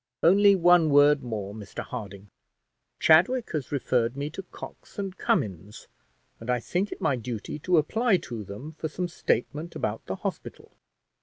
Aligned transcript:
"Only 0.23 0.55
one 0.55 0.89
word 0.89 1.21
more, 1.21 1.53
Mr 1.53 1.83
Harding. 1.83 2.31
Chadwick 2.99 3.51
has 3.51 3.71
referred 3.71 4.17
me 4.17 4.31
to 4.31 4.41
Cox 4.41 4.97
and 4.97 5.15
Cummins, 5.15 5.87
and 6.39 6.49
I 6.49 6.59
think 6.59 6.91
it 6.91 7.01
my 7.01 7.15
duty 7.15 7.59
to 7.59 7.77
apply 7.77 8.17
to 8.17 8.43
them 8.43 8.71
for 8.71 8.87
some 8.87 9.07
statement 9.07 9.75
about 9.75 10.03
the 10.07 10.15
hospital. 10.15 10.71